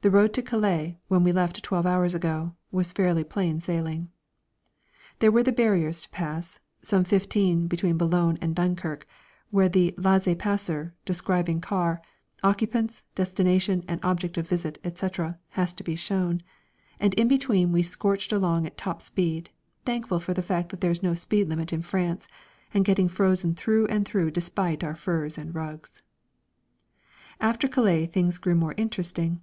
The 0.00 0.10
road 0.12 0.32
to 0.34 0.42
Calais, 0.42 0.96
when 1.08 1.24
we 1.24 1.32
left 1.32 1.62
twelve 1.62 1.84
hours 1.84 2.14
ago, 2.14 2.54
was 2.70 2.92
fairly 2.92 3.24
plain 3.24 3.60
sailing. 3.60 4.08
There 5.18 5.32
were 5.32 5.42
the 5.42 5.52
barriers 5.52 6.00
to 6.02 6.08
pass 6.08 6.58
(some 6.80 7.02
fifteen 7.04 7.66
between 7.66 7.98
Boulogne 7.98 8.38
and 8.40 8.54
Dunkirk) 8.54 9.06
where 9.50 9.68
the 9.68 9.94
"laissez 9.98 10.36
passer," 10.36 10.94
describing 11.04 11.60
car, 11.60 12.00
occupants, 12.44 13.02
destination 13.16 13.84
and 13.88 14.00
object 14.04 14.38
of 14.38 14.48
visit, 14.48 14.78
etc., 14.84 15.36
has 15.50 15.74
to 15.74 15.84
be 15.84 15.96
shown; 15.96 16.42
and 17.00 17.12
in 17.14 17.26
between 17.28 17.72
we 17.72 17.82
scorched 17.82 18.32
along 18.32 18.66
at 18.66 18.78
top 18.78 19.02
speed, 19.02 19.50
thankful 19.84 20.20
for 20.20 20.32
the 20.32 20.40
fact 20.42 20.68
that 20.70 20.80
there 20.80 20.92
is 20.92 21.02
no 21.02 21.12
speed 21.12 21.48
limit 21.48 21.72
in 21.74 21.82
France, 21.82 22.28
and 22.72 22.84
getting 22.86 23.08
frozen 23.08 23.52
through 23.52 23.86
and 23.88 24.06
through 24.06 24.30
despite 24.30 24.84
our 24.84 24.94
furs 24.94 25.36
and 25.36 25.56
rugs. 25.56 26.00
After 27.40 27.68
Calais 27.68 28.06
things 28.06 28.38
grew 28.38 28.54
more 28.54 28.74
interesting. 28.78 29.42